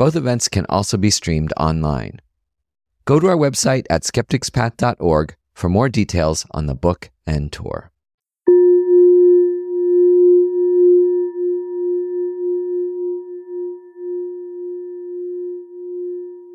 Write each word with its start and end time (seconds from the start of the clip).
Both 0.00 0.16
events 0.16 0.48
can 0.48 0.64
also 0.70 0.96
be 0.96 1.10
streamed 1.10 1.52
online. 1.58 2.20
Go 3.04 3.20
to 3.20 3.26
our 3.26 3.36
website 3.36 3.84
at 3.90 4.02
skepticspath.org 4.02 5.36
for 5.52 5.68
more 5.68 5.90
details 5.90 6.46
on 6.52 6.64
the 6.64 6.74
book 6.74 7.10
and 7.26 7.52
tour. 7.52 7.92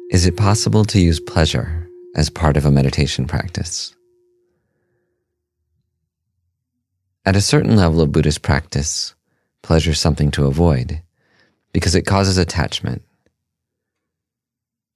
Is 0.10 0.26
it 0.26 0.36
possible 0.36 0.84
to 0.86 1.00
use 1.00 1.20
pleasure 1.20 1.88
as 2.16 2.32
part 2.32 2.58
of 2.58 2.66
a 2.66 2.72
meditation 2.72 3.28
practice? 3.28 3.96
At 7.28 7.36
a 7.36 7.42
certain 7.42 7.76
level 7.76 8.02
of 8.02 8.12
Buddhist 8.12 8.42
practice, 8.42 9.14
pleasure 9.62 9.92
is 9.92 10.00
something 10.00 10.32
to 10.32 10.48
avoid 10.48 11.04
because 11.74 11.94
it 11.94 12.08
causes 12.08 12.40
attachment. 12.40 13.04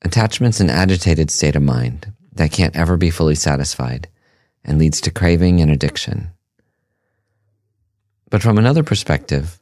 Attachment's 0.01 0.59
an 0.59 0.69
agitated 0.69 1.29
state 1.29 1.55
of 1.55 1.61
mind 1.61 2.13
that 2.33 2.51
can't 2.51 2.75
ever 2.75 2.95
be 2.95 3.09
fully 3.09 3.35
satisfied 3.35 4.07
and 4.63 4.79
leads 4.79 5.01
to 5.01 5.11
craving 5.11 5.59
and 5.61 5.71
addiction. 5.71 6.31
But 8.29 8.41
from 8.41 8.57
another 8.57 8.83
perspective, 8.83 9.59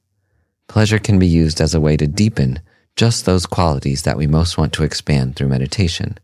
pleasure 0.68 1.00
can 1.00 1.18
be 1.18 1.28
used 1.28 1.62
as 1.62 1.74
a 1.74 1.82
way 1.82 1.98
to 1.98 2.08
deepen 2.08 2.62
just 2.96 3.26
those 3.26 3.46
qualities 3.46 4.04
that 4.04 4.18
we 4.18 4.28
most 4.28 4.58
want 4.58 4.74
to 4.74 4.84
expand 4.84 5.36
through 5.36 5.48
meditation 5.48 6.18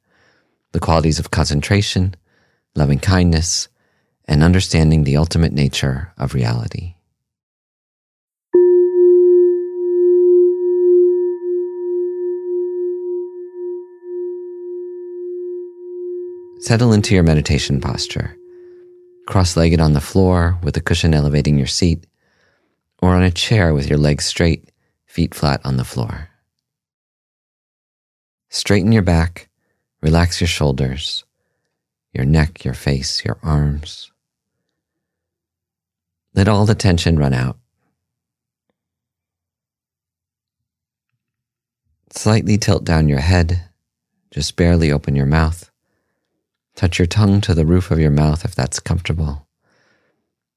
the 0.73 0.79
qualities 0.79 1.19
of 1.19 1.29
concentration, 1.29 2.15
loving 2.75 2.97
kindness, 2.97 3.67
and 4.25 4.41
understanding 4.41 5.03
the 5.03 5.15
ultimate 5.15 5.53
nature 5.53 6.11
of 6.17 6.33
reality. 6.33 6.95
Settle 16.63 16.93
into 16.93 17.13
your 17.13 17.25
meditation 17.25 17.81
posture, 17.81 18.37
cross 19.27 19.57
legged 19.57 19.81
on 19.81 19.91
the 19.91 19.99
floor 19.99 20.57
with 20.63 20.77
a 20.77 20.81
cushion 20.81 21.13
elevating 21.13 21.57
your 21.57 21.67
seat, 21.67 22.07
or 23.01 23.09
on 23.09 23.21
a 23.21 23.31
chair 23.31 23.73
with 23.73 23.89
your 23.89 23.97
legs 23.97 24.23
straight, 24.23 24.71
feet 25.05 25.35
flat 25.35 25.59
on 25.65 25.75
the 25.75 25.83
floor. 25.83 26.29
Straighten 28.47 28.93
your 28.93 29.01
back, 29.01 29.49
relax 30.01 30.39
your 30.39 30.47
shoulders, 30.47 31.25
your 32.13 32.23
neck, 32.23 32.63
your 32.63 32.73
face, 32.73 33.25
your 33.25 33.37
arms. 33.43 34.09
Let 36.33 36.47
all 36.47 36.65
the 36.65 36.75
tension 36.75 37.19
run 37.19 37.33
out. 37.33 37.57
Slightly 42.11 42.57
tilt 42.57 42.85
down 42.85 43.09
your 43.09 43.19
head, 43.19 43.65
just 44.31 44.55
barely 44.55 44.93
open 44.93 45.13
your 45.13 45.25
mouth. 45.25 45.69
Touch 46.75 46.97
your 46.97 47.05
tongue 47.05 47.39
to 47.41 47.53
the 47.53 47.65
roof 47.65 47.91
of 47.91 47.99
your 47.99 48.11
mouth 48.11 48.45
if 48.45 48.55
that's 48.55 48.79
comfortable, 48.79 49.47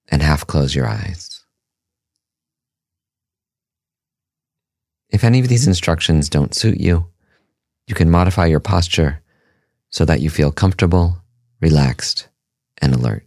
and 0.09 0.23
half 0.23 0.47
close 0.47 0.75
your 0.75 0.87
eyes. 0.87 1.45
If 5.11 5.25
any 5.25 5.41
of 5.41 5.49
these 5.49 5.67
instructions 5.67 6.29
don't 6.29 6.55
suit 6.55 6.81
you, 6.81 7.07
you 7.87 7.95
can 7.95 8.11
modify 8.11 8.47
your 8.47 8.61
posture 8.61 9.23
so 9.91 10.05
that 10.05 10.21
you 10.21 10.31
feel 10.31 10.51
comfortable, 10.51 11.19
relaxed, 11.61 12.29
and 12.83 12.95
alert. 12.95 13.27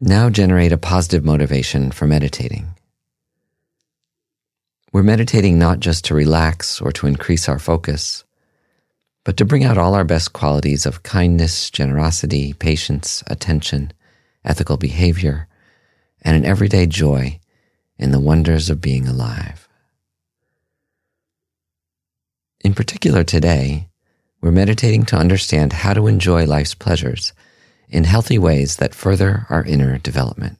Now 0.00 0.28
generate 0.28 0.72
a 0.72 0.78
positive 0.78 1.24
motivation 1.24 1.90
for 1.90 2.06
meditating. 2.06 2.74
We're 4.94 5.02
meditating 5.02 5.58
not 5.58 5.80
just 5.80 6.04
to 6.04 6.14
relax 6.14 6.80
or 6.80 6.92
to 6.92 7.08
increase 7.08 7.48
our 7.48 7.58
focus, 7.58 8.22
but 9.24 9.36
to 9.38 9.44
bring 9.44 9.64
out 9.64 9.76
all 9.76 9.92
our 9.92 10.04
best 10.04 10.32
qualities 10.32 10.86
of 10.86 11.02
kindness, 11.02 11.68
generosity, 11.68 12.52
patience, 12.52 13.24
attention, 13.26 13.92
ethical 14.44 14.76
behavior, 14.76 15.48
and 16.22 16.36
an 16.36 16.44
everyday 16.44 16.86
joy 16.86 17.40
in 17.98 18.12
the 18.12 18.20
wonders 18.20 18.70
of 18.70 18.80
being 18.80 19.08
alive. 19.08 19.66
In 22.60 22.72
particular, 22.72 23.24
today, 23.24 23.88
we're 24.40 24.52
meditating 24.52 25.06
to 25.06 25.16
understand 25.16 25.72
how 25.72 25.94
to 25.94 26.06
enjoy 26.06 26.46
life's 26.46 26.76
pleasures 26.76 27.32
in 27.88 28.04
healthy 28.04 28.38
ways 28.38 28.76
that 28.76 28.94
further 28.94 29.44
our 29.50 29.64
inner 29.64 29.98
development. 29.98 30.58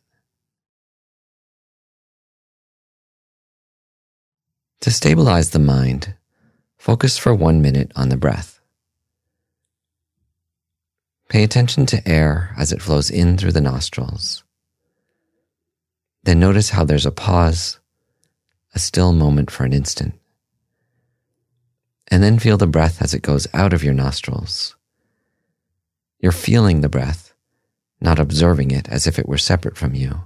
To 4.84 4.90
stabilize 4.90 5.48
the 5.48 5.58
mind, 5.58 6.14
focus 6.76 7.16
for 7.16 7.34
one 7.34 7.62
minute 7.62 7.90
on 7.96 8.10
the 8.10 8.18
breath. 8.18 8.60
Pay 11.30 11.42
attention 11.42 11.86
to 11.86 12.06
air 12.06 12.54
as 12.58 12.70
it 12.70 12.82
flows 12.82 13.08
in 13.08 13.38
through 13.38 13.52
the 13.52 13.62
nostrils. 13.62 14.44
Then 16.24 16.38
notice 16.38 16.68
how 16.68 16.84
there's 16.84 17.06
a 17.06 17.10
pause, 17.10 17.80
a 18.74 18.78
still 18.78 19.14
moment 19.14 19.50
for 19.50 19.64
an 19.64 19.72
instant. 19.72 20.20
And 22.08 22.22
then 22.22 22.38
feel 22.38 22.58
the 22.58 22.66
breath 22.66 23.00
as 23.00 23.14
it 23.14 23.22
goes 23.22 23.46
out 23.54 23.72
of 23.72 23.82
your 23.82 23.94
nostrils. 23.94 24.76
You're 26.20 26.30
feeling 26.30 26.82
the 26.82 26.90
breath, 26.90 27.32
not 28.02 28.18
observing 28.18 28.70
it 28.70 28.86
as 28.90 29.06
if 29.06 29.18
it 29.18 29.30
were 29.30 29.38
separate 29.38 29.78
from 29.78 29.94
you, 29.94 30.24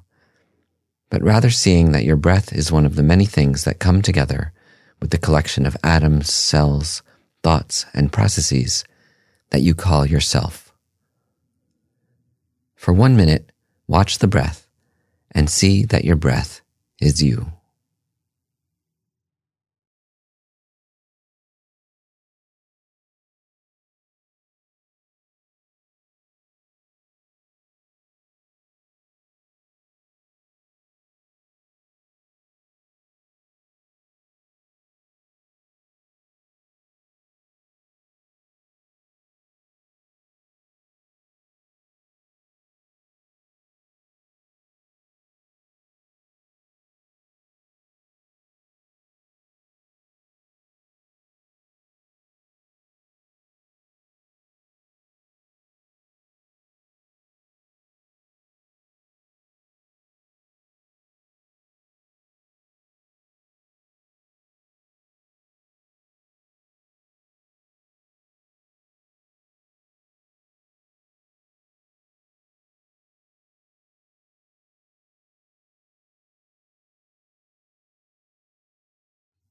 but 1.11 1.23
rather 1.23 1.51
seeing 1.51 1.93
that 1.93 2.05
your 2.05 2.17
breath 2.17 2.53
is 2.53 2.73
one 2.73 2.87
of 2.87 2.97
the 2.97 3.03
many 3.03 3.25
things 3.25 3.65
that 3.65 3.79
come 3.79 4.03
together 4.03 4.53
with 5.01 5.11
the 5.11 5.19
collection 5.19 5.65
of 5.67 5.77
atoms, 5.83 6.33
cells, 6.33 7.03
thoughts, 7.43 7.87
and 7.95 8.13
processes 8.13 8.85
that 9.51 9.63
you 9.63 9.75
call 9.75 10.05
yourself. 10.05 10.73
For 12.75 12.93
one 12.93 13.17
minute, 13.17 13.51
watch 13.87 14.19
the 14.19 14.29
breath 14.29 14.67
and 15.33 15.49
see 15.51 15.85
that 15.85 16.05
your 16.05 16.17
breath 16.17 16.61
is 17.01 17.23
you. 17.23 17.53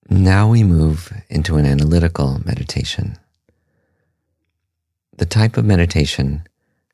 Now 0.09 0.49
we 0.49 0.63
move 0.63 1.11
into 1.29 1.57
an 1.57 1.65
analytical 1.65 2.39
meditation. 2.45 3.17
The 5.17 5.25
type 5.25 5.57
of 5.57 5.65
meditation 5.65 6.47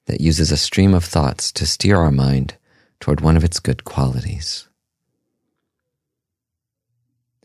that 0.08 0.20
uses 0.20 0.52
a 0.52 0.58
stream 0.58 0.96
of 0.96 1.06
thoughts 1.06 1.52
to 1.52 1.68
steer 1.68 1.98
our 1.98 2.10
mind 2.10 2.56
toward 3.00 3.22
one 3.22 3.38
of 3.38 3.44
its 3.44 3.60
good 3.60 3.84
qualities. 3.84 4.68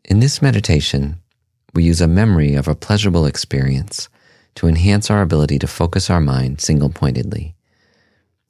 In 0.07 0.21
this 0.21 0.41
meditation, 0.41 1.21
we 1.75 1.85
use 1.85 2.01
a 2.01 2.09
memory 2.09 2.55
of 2.55 2.67
a 2.67 2.75
pleasurable 2.75 3.27
experience 3.27 4.09
to 4.55 4.69
enhance 4.69 5.11
our 5.11 5.21
ability 5.21 5.59
to 5.59 5.67
focus 5.67 6.09
our 6.09 6.21
mind 6.21 6.63
single 6.63 6.89
pointedly, 6.89 7.55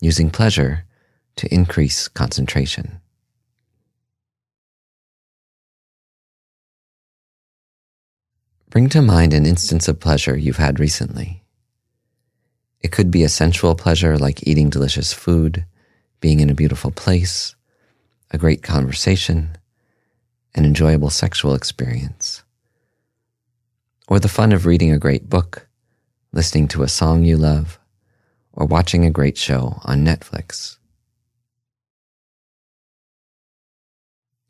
using 0.00 0.31
pleasure 0.31 0.85
to 1.35 1.53
increase 1.53 2.06
concentration. 2.06 3.00
Bring 8.70 8.91
to 8.91 9.00
mind 9.00 9.32
an 9.32 9.47
instance 9.47 9.88
of 9.88 9.99
pleasure 9.99 10.37
you've 10.37 10.59
had 10.59 10.79
recently. 10.79 11.43
It 12.81 12.93
could 12.93 13.11
be 13.11 13.25
a 13.25 13.29
sensual 13.29 13.75
pleasure 13.75 14.19
like 14.19 14.47
eating 14.47 14.69
delicious 14.69 15.12
food, 15.12 15.65
being 16.20 16.41
in 16.41 16.50
a 16.50 16.55
beautiful 16.55 16.91
place, 16.91 17.56
a 18.31 18.37
great 18.37 18.62
conversation, 18.62 19.56
an 20.55 20.67
enjoyable 20.67 21.09
sexual 21.09 21.55
experience, 21.55 22.43
or 24.06 24.20
the 24.20 24.29
fun 24.29 24.53
of 24.53 24.67
reading 24.67 24.93
a 24.93 24.99
great 24.99 25.31
book, 25.31 25.67
listening 26.32 26.69
to 26.69 26.82
a 26.82 26.88
song 26.88 27.25
you 27.25 27.38
love, 27.38 27.79
or 28.53 28.67
watching 28.67 29.06
a 29.06 29.11
great 29.11 29.38
show 29.38 29.81
on 29.85 30.05
Netflix. 30.05 30.76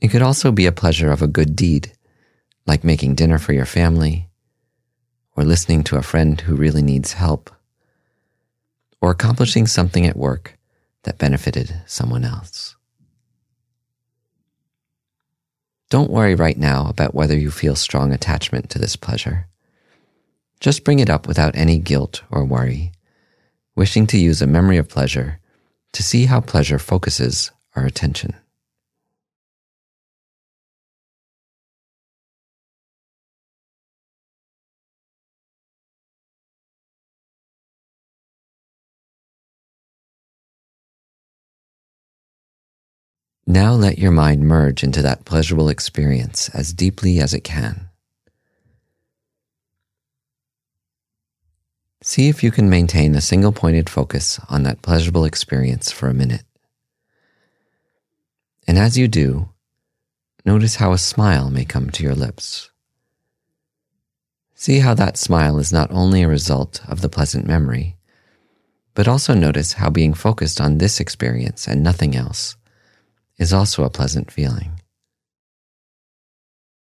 It 0.01 0.09
could 0.09 0.23
also 0.23 0.51
be 0.51 0.67
a 0.67 0.73
pleasure 0.73 1.13
of 1.13 1.23
a 1.23 1.29
good 1.29 1.55
deed, 1.55 1.93
like 2.69 2.85
making 2.85 3.15
dinner 3.15 3.39
for 3.39 3.55
your 3.55 3.65
family, 3.65 4.29
or 5.35 5.43
listening 5.43 5.83
to 5.83 5.97
a 5.97 6.03
friend 6.03 6.43
who 6.43 6.55
really 6.55 6.83
needs 6.83 7.15
help, 7.15 7.51
or 9.01 9.11
accomplishing 9.11 9.67
something 9.67 10.07
at 10.07 10.17
work 10.17 10.59
that 11.05 11.19
benefited 11.19 11.81
someone 11.87 12.25
else. 12.25 12.77
Don't 15.89 16.11
worry 16.11 16.35
right 16.35 16.59
now 16.59 16.87
about 16.89 17.15
whether 17.15 17.37
you 17.37 17.51
feel 17.51 17.75
strong 17.75 18.13
attachment 18.13 18.69
to 18.69 18.79
this 18.79 18.97
pleasure. 18.97 19.47
Just 20.61 20.85
bring 20.85 20.99
it 20.99 21.09
up 21.09 21.27
without 21.27 21.57
any 21.57 21.79
guilt 21.79 22.23
or 22.31 22.45
worry, 22.45 22.93
wishing 23.75 24.07
to 24.09 24.19
use 24.19 24.43
a 24.43 24.47
memory 24.47 24.77
of 24.77 24.91
pleasure 24.91 25.41
to 25.95 26.03
see 26.03 26.27
how 26.27 26.43
pleasure 26.43 26.79
focuses 26.79 27.51
our 27.75 27.87
attention. 27.87 28.35
Now 43.51 43.73
let 43.73 43.97
your 43.97 44.11
mind 44.11 44.43
merge 44.43 44.85
into 44.85 45.01
that 45.01 45.25
pleasurable 45.25 45.71
experience 45.71 46.51
as 46.51 46.75
deeply 46.75 47.19
as 47.19 47.33
it 47.33 47.45
can. 47.45 47.89
See 52.03 52.29
if 52.29 52.45
you 52.45 52.51
can 52.51 52.69
maintain 52.69 53.15
a 53.15 53.23
single 53.23 53.53
pointed 53.53 53.89
focus 53.89 54.39
on 54.51 54.65
that 54.65 54.83
pleasurable 54.83 55.25
experience 55.25 55.91
for 55.91 56.11
a 56.11 56.15
minute. 56.15 56.43
And 58.67 58.77
as 58.77 58.99
you 58.99 59.09
do, 59.09 59.49
notice 60.45 60.75
how 60.75 60.93
a 60.93 60.99
smile 60.99 61.49
may 61.49 61.65
come 61.65 61.89
to 61.89 62.03
your 62.03 62.15
lips. 62.15 62.71
See 64.55 64.81
how 64.81 64.93
that 64.93 65.17
smile 65.17 65.57
is 65.59 65.73
not 65.73 65.91
only 65.91 66.23
a 66.23 66.29
result 66.29 66.83
of 66.87 67.01
the 67.01 67.09
pleasant 67.09 67.47
memory, 67.47 67.97
but 68.93 69.09
also 69.09 69.33
notice 69.33 69.73
how 69.73 69.89
being 69.89 70.13
focused 70.13 70.61
on 70.61 70.77
this 70.77 71.01
experience 71.01 71.67
and 71.67 71.83
nothing 71.83 72.15
else 72.15 72.55
is 73.39 73.53
also 73.53 73.85
a 73.85 73.91
pleasant 73.91 74.31
feeling. 74.31 74.81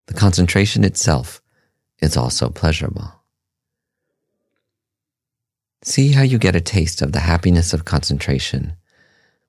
The 0.07 0.13
concentration 0.13 0.83
itself 0.83 1.41
is 1.99 2.17
also 2.17 2.49
pleasurable. 2.49 3.13
See 5.83 6.11
how 6.11 6.23
you 6.23 6.37
get 6.37 6.55
a 6.55 6.61
taste 6.61 7.01
of 7.01 7.11
the 7.11 7.19
happiness 7.19 7.73
of 7.73 7.85
concentration, 7.85 8.73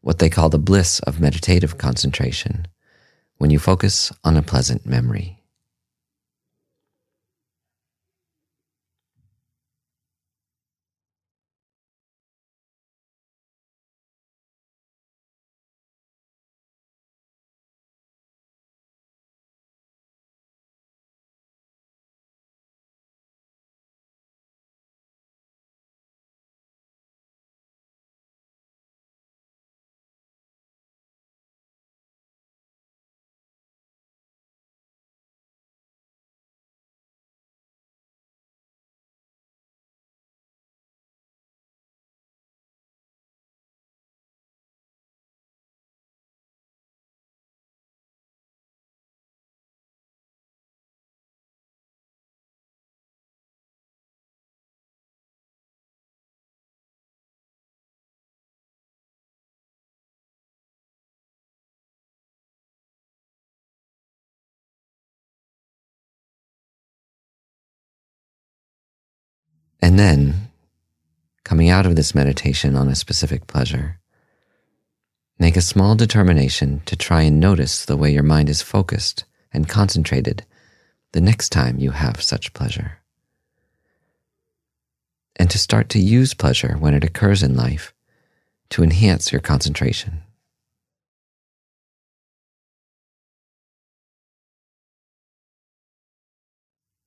what 0.00 0.18
they 0.18 0.28
call 0.28 0.48
the 0.48 0.58
bliss 0.58 1.00
of 1.00 1.20
meditative 1.20 1.78
concentration, 1.78 2.68
when 3.38 3.50
you 3.50 3.58
focus 3.58 4.12
on 4.22 4.36
a 4.36 4.42
pleasant 4.42 4.86
memory. 4.86 5.39
And 69.82 69.98
then, 69.98 70.48
coming 71.44 71.70
out 71.70 71.86
of 71.86 71.96
this 71.96 72.14
meditation 72.14 72.76
on 72.76 72.88
a 72.88 72.94
specific 72.94 73.46
pleasure, 73.46 73.98
make 75.38 75.56
a 75.56 75.62
small 75.62 75.94
determination 75.94 76.82
to 76.86 76.96
try 76.96 77.22
and 77.22 77.40
notice 77.40 77.84
the 77.84 77.96
way 77.96 78.12
your 78.12 78.22
mind 78.22 78.48
is 78.50 78.62
focused 78.62 79.24
and 79.52 79.68
concentrated 79.68 80.44
the 81.12 81.20
next 81.20 81.48
time 81.50 81.78
you 81.78 81.90
have 81.90 82.22
such 82.22 82.52
pleasure. 82.52 82.98
And 85.36 85.50
to 85.50 85.58
start 85.58 85.88
to 85.90 85.98
use 85.98 86.34
pleasure 86.34 86.76
when 86.78 86.94
it 86.94 87.04
occurs 87.04 87.42
in 87.42 87.56
life 87.56 87.94
to 88.70 88.82
enhance 88.82 89.32
your 89.32 89.40
concentration. 89.40 90.22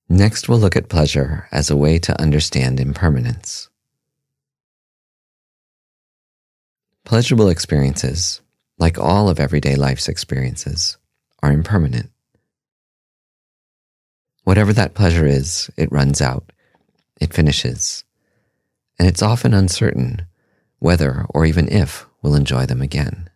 Next, 0.08 0.48
we'll 0.48 0.58
look 0.58 0.76
at 0.76 0.88
pleasure 0.88 1.48
as 1.50 1.70
a 1.70 1.76
way 1.76 1.98
to 2.00 2.20
understand 2.20 2.78
impermanence. 2.78 3.68
Pleasurable 7.04 7.48
experiences, 7.48 8.40
like 8.78 8.98
all 8.98 9.28
of 9.28 9.40
everyday 9.40 9.76
life's 9.76 10.08
experiences, 10.08 10.98
are 11.42 11.52
impermanent. 11.52 12.10
Whatever 14.44 14.72
that 14.74 14.94
pleasure 14.94 15.26
is, 15.26 15.70
it 15.76 15.90
runs 15.90 16.20
out, 16.20 16.52
it 17.20 17.32
finishes, 17.32 18.04
and 18.98 19.08
it's 19.08 19.22
often 19.22 19.54
uncertain 19.54 20.26
whether 20.80 21.24
or 21.30 21.46
even 21.46 21.66
if 21.68 22.06
we'll 22.20 22.34
enjoy 22.34 22.66
them 22.66 22.82
again. 22.82 23.30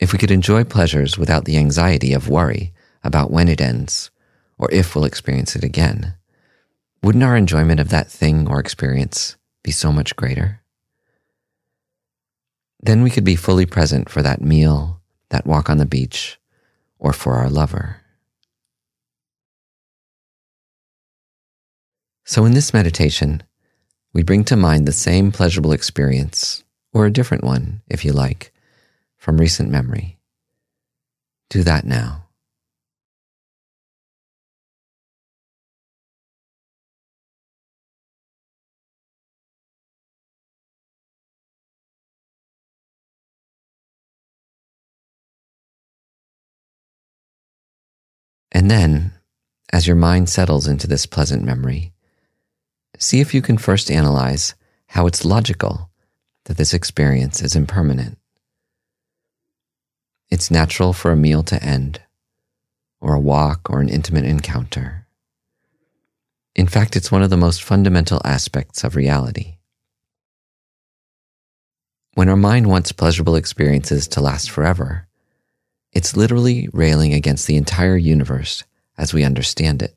If 0.00 0.12
we 0.12 0.18
could 0.18 0.30
enjoy 0.30 0.64
pleasures 0.64 1.18
without 1.18 1.44
the 1.44 1.58
anxiety 1.58 2.14
of 2.14 2.28
worry 2.28 2.72
about 3.04 3.30
when 3.30 3.48
it 3.48 3.60
ends 3.60 4.10
or 4.58 4.68
if 4.72 4.94
we'll 4.94 5.04
experience 5.04 5.56
it 5.56 5.64
again, 5.64 6.14
wouldn't 7.02 7.24
our 7.24 7.36
enjoyment 7.36 7.80
of 7.80 7.90
that 7.90 8.10
thing 8.10 8.48
or 8.48 8.58
experience 8.58 9.36
be 9.62 9.70
so 9.70 9.92
much 9.92 10.16
greater? 10.16 10.62
Then 12.80 13.02
we 13.02 13.10
could 13.10 13.24
be 13.24 13.36
fully 13.36 13.66
present 13.66 14.08
for 14.08 14.22
that 14.22 14.40
meal, 14.40 15.00
that 15.30 15.46
walk 15.46 15.70
on 15.70 15.78
the 15.78 15.86
beach, 15.86 16.38
or 16.98 17.12
for 17.12 17.34
our 17.34 17.48
lover. 17.48 18.00
So, 22.24 22.44
in 22.46 22.54
this 22.54 22.72
meditation, 22.72 23.42
we 24.14 24.22
bring 24.22 24.44
to 24.44 24.56
mind 24.56 24.86
the 24.86 24.92
same 24.92 25.30
pleasurable 25.30 25.72
experience, 25.72 26.64
or 26.92 27.04
a 27.04 27.12
different 27.12 27.44
one, 27.44 27.82
if 27.88 28.04
you 28.04 28.12
like, 28.12 28.52
from 29.16 29.38
recent 29.38 29.70
memory. 29.70 30.18
Do 31.50 31.62
that 31.64 31.84
now. 31.84 32.23
And 48.54 48.70
then, 48.70 49.12
as 49.72 49.88
your 49.88 49.96
mind 49.96 50.28
settles 50.28 50.68
into 50.68 50.86
this 50.86 51.06
pleasant 51.06 51.42
memory, 51.42 51.92
see 52.98 53.20
if 53.20 53.34
you 53.34 53.42
can 53.42 53.58
first 53.58 53.90
analyze 53.90 54.54
how 54.86 55.08
it's 55.08 55.24
logical 55.24 55.90
that 56.44 56.56
this 56.56 56.72
experience 56.72 57.42
is 57.42 57.56
impermanent. 57.56 58.16
It's 60.30 60.52
natural 60.52 60.92
for 60.92 61.10
a 61.10 61.16
meal 61.16 61.42
to 61.42 61.62
end, 61.62 62.00
or 63.00 63.14
a 63.14 63.20
walk, 63.20 63.68
or 63.68 63.80
an 63.80 63.88
intimate 63.88 64.24
encounter. 64.24 65.06
In 66.54 66.68
fact, 66.68 66.94
it's 66.94 67.10
one 67.10 67.22
of 67.22 67.30
the 67.30 67.36
most 67.36 67.62
fundamental 67.62 68.20
aspects 68.24 68.84
of 68.84 68.94
reality. 68.94 69.56
When 72.14 72.28
our 72.28 72.36
mind 72.36 72.68
wants 72.68 72.92
pleasurable 72.92 73.34
experiences 73.34 74.06
to 74.08 74.20
last 74.20 74.48
forever, 74.48 75.08
it's 75.94 76.16
literally 76.16 76.68
railing 76.72 77.14
against 77.14 77.46
the 77.46 77.56
entire 77.56 77.96
universe 77.96 78.64
as 78.98 79.14
we 79.14 79.24
understand 79.24 79.82
it. 79.82 79.96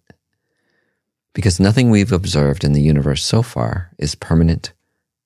Because 1.33 1.59
nothing 1.59 1.89
we've 1.89 2.11
observed 2.11 2.63
in 2.63 2.73
the 2.73 2.81
universe 2.81 3.23
so 3.23 3.41
far 3.41 3.91
is 3.97 4.15
permanent 4.15 4.73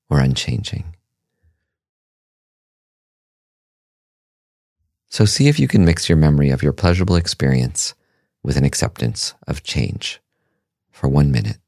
or 0.09 0.19
unchanging. 0.19 0.95
So 5.07 5.25
see 5.25 5.47
if 5.47 5.59
you 5.59 5.67
can 5.67 5.85
mix 5.85 6.07
your 6.07 6.17
memory 6.17 6.49
of 6.49 6.63
your 6.63 6.73
pleasurable 6.73 7.17
experience 7.17 7.93
with 8.43 8.57
an 8.57 8.65
acceptance 8.65 9.33
of 9.47 9.63
change 9.63 10.21
for 10.89 11.07
one 11.07 11.31
minute. 11.31 11.60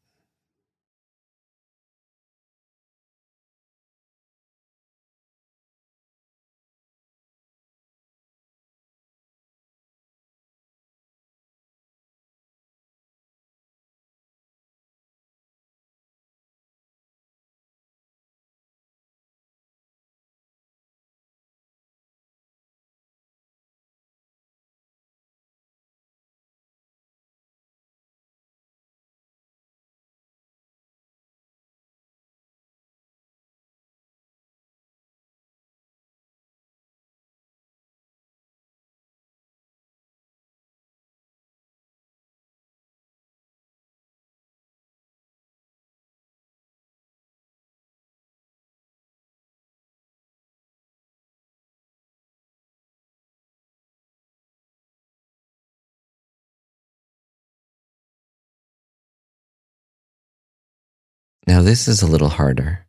Now, 61.45 61.61
this 61.61 61.87
is 61.87 62.01
a 62.01 62.07
little 62.07 62.29
harder. 62.29 62.85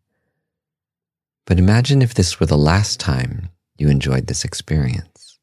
But 1.47 1.59
imagine 1.59 2.03
if 2.03 2.15
this 2.15 2.39
were 2.39 2.47
the 2.47 2.57
last 2.57 3.01
time 3.01 3.51
you 3.77 3.89
enjoyed 3.89 4.27
this 4.27 4.45
experience. 4.45 5.39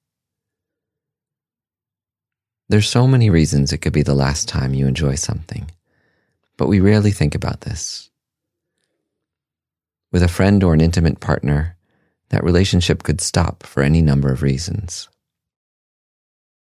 There's 2.69 2.89
so 2.89 3.05
many 3.05 3.29
reasons 3.29 3.73
it 3.73 3.79
could 3.79 3.91
be 3.91 4.01
the 4.01 4.15
last 4.15 4.47
time 4.47 4.73
you 4.73 4.87
enjoy 4.87 5.15
something, 5.15 5.69
but 6.55 6.67
we 6.69 6.79
rarely 6.79 7.11
think 7.11 7.35
about 7.35 7.61
this. 7.61 8.09
With 10.11 10.23
a 10.23 10.29
friend 10.29 10.63
or 10.63 10.73
an 10.73 10.79
intimate 10.79 11.19
partner, 11.19 11.75
that 12.29 12.45
relationship 12.45 13.03
could 13.03 13.19
stop 13.19 13.63
for 13.63 13.83
any 13.83 14.01
number 14.01 14.31
of 14.31 14.41
reasons. 14.41 15.09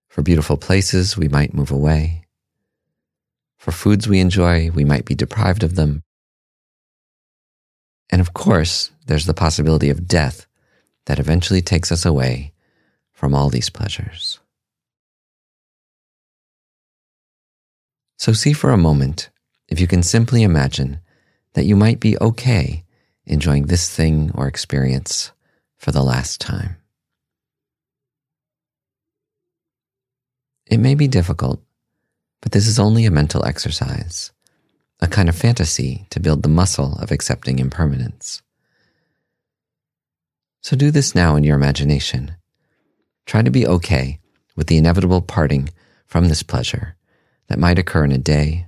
For 0.08 0.22
beautiful 0.22 0.56
places, 0.56 1.16
we 1.16 1.28
might 1.28 1.54
move 1.54 1.70
away. 1.70 2.24
For 3.56 3.70
foods 3.70 4.08
we 4.08 4.18
enjoy, 4.18 4.70
we 4.72 4.84
might 4.84 5.04
be 5.04 5.14
deprived 5.14 5.62
of 5.62 5.76
them. 5.76 6.02
And 8.10 8.20
of 8.20 8.34
course, 8.34 8.90
there's 9.06 9.26
the 9.26 9.34
possibility 9.34 9.90
of 9.90 10.08
death 10.08 10.46
that 11.06 11.18
eventually 11.18 11.62
takes 11.62 11.90
us 11.92 12.04
away 12.04 12.52
from 13.12 13.34
all 13.34 13.48
these 13.48 13.70
pleasures. 13.70 14.40
So, 18.18 18.32
see 18.32 18.52
for 18.52 18.70
a 18.70 18.76
moment 18.76 19.30
if 19.68 19.80
you 19.80 19.86
can 19.86 20.02
simply 20.02 20.42
imagine 20.42 21.00
that 21.54 21.64
you 21.64 21.76
might 21.76 22.00
be 22.00 22.18
okay 22.18 22.84
enjoying 23.26 23.66
this 23.66 23.94
thing 23.94 24.30
or 24.34 24.46
experience 24.46 25.32
for 25.78 25.92
the 25.92 26.02
last 26.02 26.40
time. 26.40 26.76
It 30.66 30.78
may 30.78 30.94
be 30.94 31.08
difficult, 31.08 31.62
but 32.42 32.52
this 32.52 32.66
is 32.66 32.78
only 32.78 33.06
a 33.06 33.10
mental 33.10 33.44
exercise 33.44 34.32
a 35.02 35.08
kind 35.08 35.28
of 35.28 35.36
fantasy 35.36 36.06
to 36.10 36.20
build 36.20 36.42
the 36.42 36.48
muscle 36.48 36.98
of 37.00 37.10
accepting 37.10 37.58
impermanence. 37.58 38.42
So 40.60 40.76
do 40.76 40.90
this 40.90 41.14
now 41.14 41.36
in 41.36 41.44
your 41.44 41.56
imagination. 41.56 42.36
Try 43.24 43.42
to 43.42 43.50
be 43.50 43.66
okay 43.66 44.20
with 44.56 44.66
the 44.66 44.76
inevitable 44.76 45.22
parting 45.22 45.70
from 46.06 46.28
this 46.28 46.42
pleasure 46.42 46.96
that 47.48 47.58
might 47.58 47.78
occur 47.78 48.04
in 48.04 48.12
a 48.12 48.18
day 48.18 48.66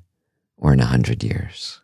or 0.57 0.73
in 0.73 0.81
a 0.81 0.87
hundred 0.87 1.23
years. 1.23 1.82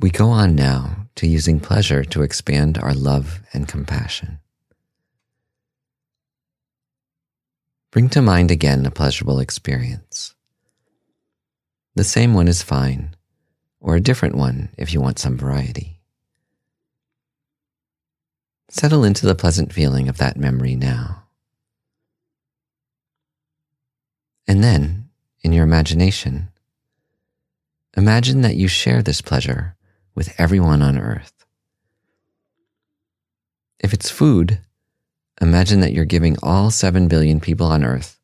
We 0.00 0.08
go 0.08 0.30
on 0.30 0.54
now 0.54 1.08
to 1.16 1.26
using 1.26 1.60
pleasure 1.60 2.04
to 2.04 2.22
expand 2.22 2.78
our 2.78 2.94
love 2.94 3.42
and 3.52 3.68
compassion. 3.68 4.38
Bring 7.90 8.08
to 8.10 8.22
mind 8.22 8.50
again 8.50 8.86
a 8.86 8.90
pleasurable 8.90 9.40
experience. 9.40 10.34
The 11.96 12.04
same 12.04 12.32
one 12.32 12.48
is 12.48 12.62
fine, 12.62 13.14
or 13.78 13.94
a 13.94 14.00
different 14.00 14.36
one 14.36 14.70
if 14.78 14.94
you 14.94 15.02
want 15.02 15.18
some 15.18 15.36
variety. 15.36 16.00
Settle 18.70 19.04
into 19.04 19.26
the 19.26 19.34
pleasant 19.34 19.70
feeling 19.70 20.08
of 20.08 20.16
that 20.16 20.38
memory 20.38 20.76
now. 20.76 21.24
And 24.48 24.64
then, 24.64 25.10
in 25.42 25.52
your 25.52 25.64
imagination, 25.64 26.48
imagine 27.98 28.40
that 28.40 28.56
you 28.56 28.66
share 28.66 29.02
this 29.02 29.20
pleasure 29.20 29.76
with 30.14 30.34
everyone 30.38 30.82
on 30.82 30.98
earth. 30.98 31.32
If 33.78 33.92
it's 33.92 34.10
food, 34.10 34.60
imagine 35.40 35.80
that 35.80 35.92
you're 35.92 36.04
giving 36.04 36.36
all 36.42 36.70
7 36.70 37.08
billion 37.08 37.40
people 37.40 37.66
on 37.66 37.84
earth 37.84 38.18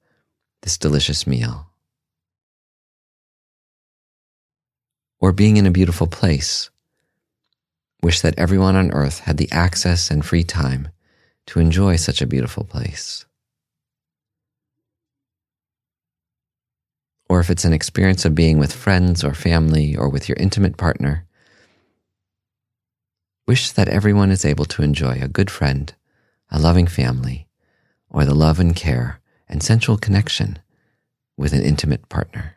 this 0.63 0.79
delicious 0.79 1.27
meal. 1.27 1.71
Or 5.21 5.33
being 5.33 5.57
in 5.57 5.67
a 5.67 5.71
beautiful 5.71 6.07
place, 6.07 6.71
wish 8.03 8.21
that 8.21 8.39
everyone 8.39 8.77
on 8.77 8.93
earth 8.93 9.21
had 9.21 9.37
the 9.37 9.51
access 9.51 10.11
and 10.11 10.25
free 10.25 10.45
time 10.45 10.89
to 11.47 11.61
enjoy 11.61 11.97
such 11.97 12.21
a 12.21 12.27
beautiful 12.27 12.65
place. 12.65 13.25
or 17.29 17.41
if 17.41 17.51
it's 17.51 17.65
an 17.65 17.73
experience 17.73 18.25
of 18.25 18.35
being 18.35 18.59
with 18.59 18.73
friends 18.73 19.25
or 19.25 19.35
family 19.35 19.97
or 19.97 20.09
with 20.09 20.29
your 20.29 20.37
intimate 20.39 20.77
partner, 20.77 21.26
wish 23.47 23.71
that 23.71 23.89
everyone 23.89 24.31
is 24.31 24.45
able 24.45 24.65
to 24.65 24.83
enjoy 24.83 25.19
a 25.21 25.29
good 25.29 25.51
friend, 25.51 25.95
a 26.51 26.59
loving 26.59 26.87
family, 26.87 27.47
or 28.11 28.25
the 28.25 28.35
love 28.35 28.59
and 28.59 28.75
care 28.75 29.21
and 29.49 29.63
sensual 29.63 29.97
connection 29.97 30.59
with 31.37 31.53
an 31.53 31.63
intimate 31.63 32.09
partner. 32.09 32.57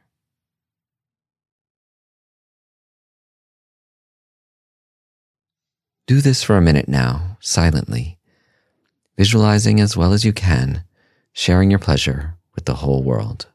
Do 6.07 6.21
this 6.21 6.41
for 6.41 6.57
a 6.57 6.61
minute 6.61 6.87
now, 6.87 7.37
silently, 7.39 8.17
visualizing 9.15 9.79
as 9.79 9.95
well 9.95 10.11
as 10.11 10.25
you 10.25 10.33
can, 10.33 10.83
sharing 11.33 11.69
your 11.69 11.77
pleasure 11.77 12.35
with 12.55 12.65
the 12.65 12.75
whole 12.75 13.03
world. 13.03 13.45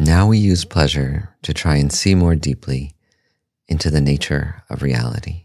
Now 0.00 0.26
we 0.26 0.38
use 0.38 0.64
pleasure 0.64 1.28
to 1.42 1.52
try 1.52 1.76
and 1.76 1.92
see 1.92 2.14
more 2.14 2.34
deeply 2.34 2.94
into 3.68 3.90
the 3.90 4.00
nature 4.00 4.64
of 4.70 4.80
reality. 4.80 5.44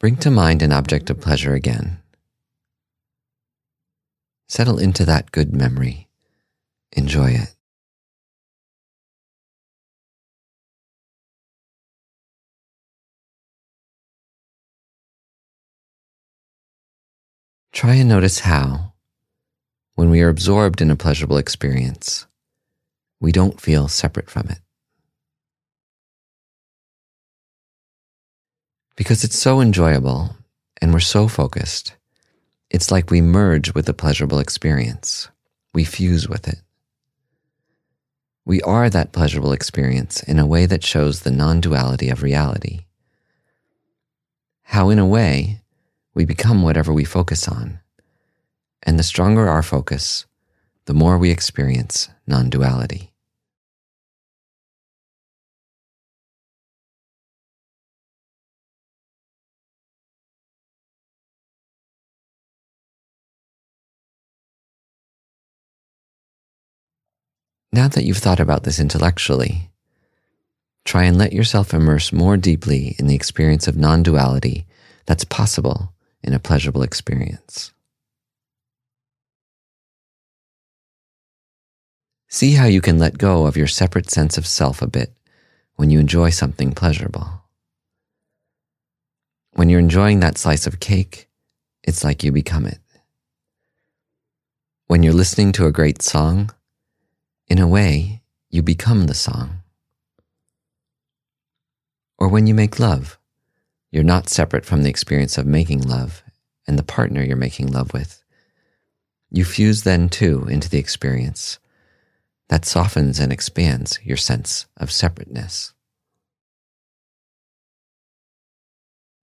Bring 0.00 0.16
to 0.16 0.30
mind 0.30 0.62
an 0.62 0.72
object 0.72 1.10
of 1.10 1.20
pleasure 1.20 1.52
again. 1.52 1.98
Settle 4.48 4.78
into 4.78 5.04
that 5.04 5.30
good 5.30 5.54
memory. 5.54 6.08
Enjoy 6.92 7.32
it. 7.32 7.54
Try 17.72 17.96
and 17.96 18.08
notice 18.08 18.40
how, 18.40 18.94
when 19.98 20.10
we 20.10 20.22
are 20.22 20.28
absorbed 20.28 20.80
in 20.80 20.92
a 20.92 20.96
pleasurable 20.96 21.38
experience, 21.38 22.24
we 23.18 23.32
don't 23.32 23.60
feel 23.60 23.88
separate 23.88 24.30
from 24.30 24.48
it. 24.48 24.60
Because 28.94 29.24
it's 29.24 29.36
so 29.36 29.60
enjoyable 29.60 30.36
and 30.80 30.92
we're 30.92 31.00
so 31.00 31.26
focused, 31.26 31.96
it's 32.70 32.92
like 32.92 33.10
we 33.10 33.20
merge 33.20 33.74
with 33.74 33.86
the 33.86 33.92
pleasurable 33.92 34.38
experience. 34.38 35.30
We 35.74 35.82
fuse 35.82 36.28
with 36.28 36.46
it. 36.46 36.62
We 38.44 38.62
are 38.62 38.88
that 38.88 39.10
pleasurable 39.10 39.50
experience 39.50 40.22
in 40.22 40.38
a 40.38 40.46
way 40.46 40.66
that 40.66 40.84
shows 40.84 41.22
the 41.22 41.32
non 41.32 41.60
duality 41.60 42.08
of 42.08 42.22
reality. 42.22 42.84
How, 44.62 44.90
in 44.90 45.00
a 45.00 45.06
way, 45.06 45.62
we 46.14 46.24
become 46.24 46.62
whatever 46.62 46.92
we 46.92 47.02
focus 47.02 47.48
on 47.48 47.80
and 48.82 48.98
the 48.98 49.02
stronger 49.02 49.48
our 49.48 49.62
focus, 49.62 50.26
the 50.86 50.94
more 50.94 51.18
we 51.18 51.30
experience 51.30 52.08
non 52.26 52.50
duality. 52.50 53.12
Now 67.72 67.86
that 67.88 68.04
you've 68.04 68.18
thought 68.18 68.40
about 68.40 68.64
this 68.64 68.80
intellectually, 68.80 69.70
try 70.84 71.04
and 71.04 71.18
let 71.18 71.32
yourself 71.32 71.74
immerse 71.74 72.12
more 72.12 72.36
deeply 72.36 72.96
in 72.98 73.06
the 73.06 73.14
experience 73.14 73.68
of 73.68 73.76
non 73.76 74.02
duality 74.02 74.66
that's 75.06 75.24
possible 75.24 75.92
in 76.22 76.32
a 76.32 76.40
pleasurable 76.40 76.82
experience. 76.82 77.72
See 82.30 82.52
how 82.52 82.66
you 82.66 82.82
can 82.82 82.98
let 82.98 83.16
go 83.16 83.46
of 83.46 83.56
your 83.56 83.66
separate 83.66 84.10
sense 84.10 84.36
of 84.36 84.46
self 84.46 84.82
a 84.82 84.86
bit 84.86 85.14
when 85.76 85.88
you 85.88 85.98
enjoy 85.98 86.28
something 86.28 86.72
pleasurable. 86.72 87.42
When 89.54 89.70
you're 89.70 89.80
enjoying 89.80 90.20
that 90.20 90.36
slice 90.36 90.66
of 90.66 90.78
cake, 90.78 91.26
it's 91.82 92.04
like 92.04 92.22
you 92.22 92.30
become 92.30 92.66
it. 92.66 92.80
When 94.88 95.02
you're 95.02 95.14
listening 95.14 95.52
to 95.52 95.66
a 95.66 95.72
great 95.72 96.02
song, 96.02 96.50
in 97.48 97.58
a 97.58 97.66
way, 97.66 98.20
you 98.50 98.62
become 98.62 99.06
the 99.06 99.14
song. 99.14 99.62
Or 102.18 102.28
when 102.28 102.46
you 102.46 102.54
make 102.54 102.78
love, 102.78 103.18
you're 103.90 104.04
not 104.04 104.28
separate 104.28 104.66
from 104.66 104.82
the 104.82 104.90
experience 104.90 105.38
of 105.38 105.46
making 105.46 105.80
love 105.80 106.22
and 106.66 106.78
the 106.78 106.82
partner 106.82 107.22
you're 107.22 107.36
making 107.36 107.68
love 107.68 107.94
with. 107.94 108.22
You 109.30 109.46
fuse 109.46 109.84
then 109.84 110.10
too 110.10 110.46
into 110.50 110.68
the 110.68 110.78
experience 110.78 111.58
that 112.48 112.64
softens 112.64 113.18
and 113.18 113.32
expands 113.32 113.98
your 114.02 114.16
sense 114.16 114.66
of 114.76 114.90
separateness. 114.90 115.74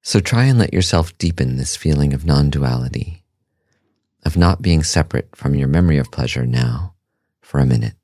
So 0.03 0.19
try 0.19 0.43
and 0.43 0.59
let 0.59 0.73
yourself 0.73 1.17
deepen 1.17 1.57
this 1.57 1.75
feeling 1.75 2.13
of 2.13 2.25
non 2.25 2.51
duality, 2.51 3.23
of 4.23 4.37
not 4.37 4.61
being 4.61 4.83
separate 4.83 5.35
from 5.35 5.55
your 5.55 5.67
memory 5.67 5.97
of 5.97 6.11
pleasure 6.11 6.45
now 6.45 6.93
for 7.41 7.59
a 7.59 7.65
minute. 7.65 7.95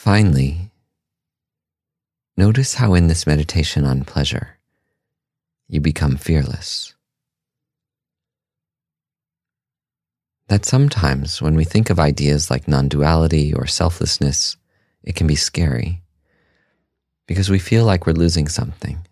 Finally, 0.00 0.70
notice 2.34 2.76
how 2.76 2.94
in 2.94 3.06
this 3.06 3.26
meditation 3.26 3.84
on 3.84 4.02
pleasure, 4.02 4.56
you 5.68 5.78
become 5.78 6.16
fearless. 6.16 6.94
that 10.48 10.64
sometimes 10.64 11.42
when 11.42 11.54
we 11.54 11.64
think 11.64 11.90
of 11.90 12.00
ideas 12.00 12.50
like 12.50 12.66
non 12.66 12.88
duality 12.88 13.52
or 13.52 13.66
selflessness, 13.66 14.56
it 15.04 15.14
can 15.14 15.26
be 15.26 15.36
scary 15.36 16.00
because 17.26 17.50
we 17.50 17.58
feel 17.58 17.84
like 17.84 18.06
we're 18.06 18.14
losing 18.14 18.48
something. 18.48 19.06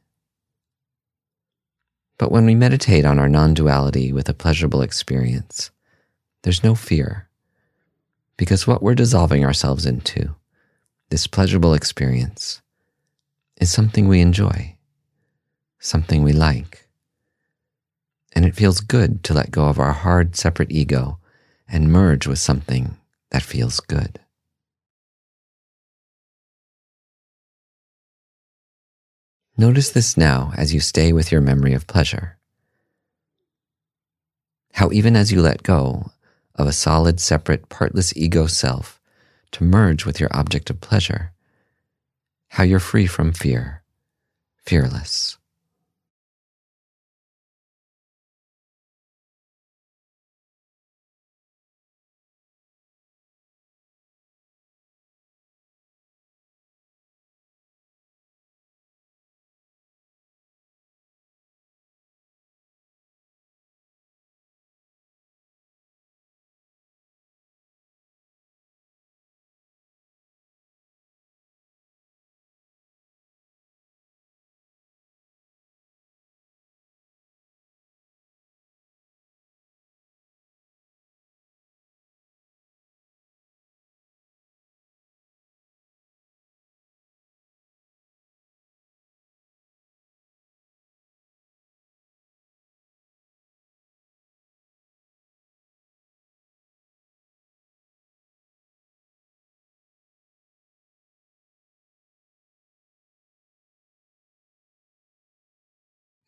But 2.17 2.33
when 2.33 2.47
we 2.47 2.55
meditate 2.55 3.05
on 3.05 3.19
our 3.19 3.29
non 3.29 3.53
duality 3.53 4.11
with 4.11 4.31
a 4.31 4.35
pleasurable 4.35 4.81
experience, 4.81 5.71
there's 6.45 6.65
no 6.65 6.75
fear 6.75 7.29
because 8.39 8.67
what 8.67 8.83
we're 8.83 8.95
dissolving 8.95 9.45
ourselves 9.45 9.85
into, 9.85 10.35
this 11.11 11.27
pleasurable 11.27 11.75
experience, 11.75 12.61
is 13.61 13.73
something 13.73 14.07
we 14.07 14.21
enjoy, 14.21 14.77
something 15.79 16.23
we 16.23 16.33
like. 16.33 16.89
And 18.35 18.45
it 18.45 18.55
feels 18.55 18.81
good 18.81 19.25
to 19.25 19.35
let 19.35 19.51
go 19.51 19.67
of 19.67 19.79
our 19.79 19.93
hard, 19.93 20.37
separate 20.37 20.71
ego 20.71 21.19
and 21.69 21.91
merge 21.91 22.27
with 22.27 22.39
something 22.39 22.97
that 23.31 23.43
feels 23.43 23.81
good. 23.81 24.21
Notice 29.57 29.91
this 29.91 30.17
now 30.17 30.53
as 30.57 30.73
you 30.73 30.79
stay 30.79 31.13
with 31.13 31.33
your 31.33 31.41
memory 31.41 31.75
of 31.75 31.89
pleasure. 31.89 32.39
How, 34.75 34.93
even 34.93 35.17
as 35.17 35.33
you 35.33 35.43
let 35.43 35.65
go 35.65 36.13
of 36.55 36.69
a 36.69 36.73
solid, 36.73 37.19
separate, 37.19 37.69
partless 37.69 38.17
ego 38.17 38.47
self 38.47 38.98
to 39.53 39.65
merge 39.65 40.05
with 40.05 40.21
your 40.21 40.29
object 40.33 40.71
of 40.71 40.81
pleasure, 40.81 41.33
how 42.49 42.65
you're 42.65 42.81
free 42.81 43.07
from 43.07 43.33
fear, 43.33 43.83
fearless. 44.65 45.39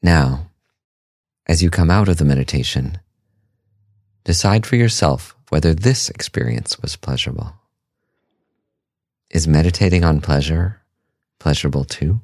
Now, 0.03 0.47
as 1.47 1.63
you 1.63 1.69
come 1.69 1.91
out 1.91 2.09
of 2.09 2.17
the 2.17 2.25
meditation, 2.25 2.99
decide 4.25 4.65
for 4.65 4.77
yourself 4.77 5.37
whether 5.51 5.75
this 5.75 6.09
experience 6.09 6.81
was 6.81 6.97
pleasurable. 6.97 7.53
Is 9.31 9.47
meditating 9.47 10.05
on 10.05 10.21
pleasure 10.21 10.81
pleasurable 11.39 11.85
too? 11.85 12.21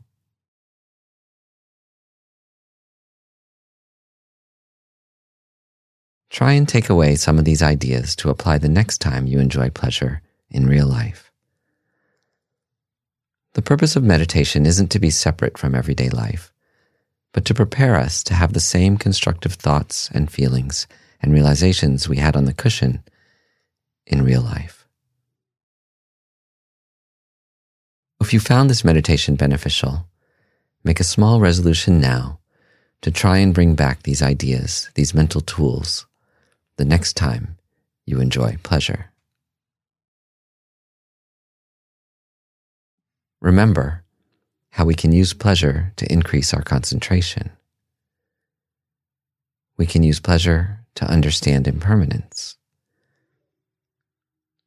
Try 6.31 6.53
and 6.53 6.69
take 6.69 6.91
away 6.91 7.17
some 7.17 7.39
of 7.39 7.45
these 7.45 7.63
ideas 7.63 8.15
to 8.17 8.31
apply 8.31 8.59
the 8.59 8.69
next 8.69 8.99
time 8.99 9.27
you 9.27 9.39
enjoy 9.39 9.71
pleasure 9.71 10.23
in 10.51 10.67
real 10.67 10.87
life. 10.87 11.31
The 13.55 13.63
purpose 13.63 13.97
of 13.97 14.03
meditation 14.03 14.67
isn't 14.67 14.91
to 14.91 14.99
be 14.99 15.11
separate 15.11 15.57
from 15.57 15.75
everyday 15.75 16.11
life 16.11 16.53
but 17.37 17.45
to 17.45 17.53
prepare 17.53 17.97
us 17.97 18.25
to 18.25 18.33
have 18.33 18.55
the 18.55 18.61
same 18.61 18.97
constructive 18.97 19.53
thoughts 19.53 20.09
and 20.15 20.31
feelings 20.31 20.87
and 21.21 21.35
realizations 21.35 22.09
we 22.09 22.17
had 22.17 22.35
on 22.35 22.47
the 22.47 22.55
cushion 22.55 23.03
in 24.07 24.25
real 24.25 24.41
life. 24.41 24.89
If 28.23 28.33
you 28.33 28.41
found 28.41 28.71
this 28.71 28.87
meditation 28.87 29.37
beneficial, 29.37 30.09
make 30.83 30.99
a 30.99 31.05
small 31.05 31.39
resolution 31.39 32.01
now 32.01 32.39
to 33.03 33.11
try 33.11 33.37
and 33.37 33.53
bring 33.53 33.75
back 33.75 34.05
these 34.05 34.23
ideas, 34.23 34.89
these 34.95 35.13
mental 35.13 35.43
tools, 35.43 36.07
the 36.79 36.87
next 36.87 37.19
time 37.19 37.59
you 38.07 38.19
enjoy 38.19 38.57
pleasure. 38.63 39.13
Remember, 43.43 44.06
how 44.77 44.85
we 44.85 44.95
can 44.95 45.11
use 45.11 45.33
pleasure 45.33 45.91
to 45.97 46.13
increase 46.13 46.53
our 46.53 46.61
concentration. 46.61 47.51
We 49.79 49.87
can 49.87 50.03
use 50.03 50.21
pleasure 50.21 50.81
to 50.97 51.07
understand 51.07 51.67
impermanence. 51.67 52.59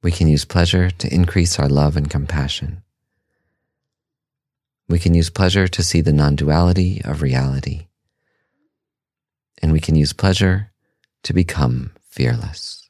We 0.02 0.12
can 0.12 0.28
use 0.28 0.46
pleasure 0.46 0.90
to 0.90 1.14
increase 1.14 1.60
our 1.60 1.70
love 1.70 1.96
and 1.96 2.10
compassion. 2.10 2.82
We 4.88 4.98
can 4.98 5.14
use 5.14 5.30
pleasure 5.30 5.68
to 5.68 5.84
see 5.84 6.02
the 6.02 6.12
non 6.12 6.36
duality 6.36 7.02
of 7.06 7.22
reality. 7.22 7.86
And 9.62 9.72
we 9.72 9.80
can 9.80 9.94
use 9.94 10.12
pleasure 10.12 10.72
to 11.22 11.34
become 11.34 11.92
fearless. 12.10 12.89